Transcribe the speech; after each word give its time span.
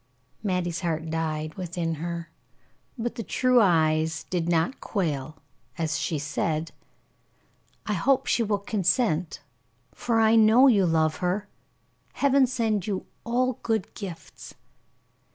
Mattie's 0.41 0.79
heart 0.79 1.11
died 1.11 1.53
within 1.53 1.93
her, 2.01 2.31
but 2.97 3.13
the 3.13 3.21
true 3.21 3.61
eyes 3.61 4.23
did 4.31 4.49
not 4.49 4.81
quail, 4.81 5.37
as 5.77 5.99
she 5.99 6.17
said: 6.17 6.71
"I 7.85 7.93
hope 7.93 8.25
she 8.25 8.41
will 8.41 8.57
consent, 8.57 9.41
for 9.93 10.19
I 10.19 10.35
know 10.35 10.65
you 10.65 10.87
love 10.87 11.17
her. 11.17 11.47
Heaven 12.13 12.47
send 12.47 12.87
you 12.87 13.05
all 13.25 13.59
good 13.61 13.93
gifts." 13.93 14.55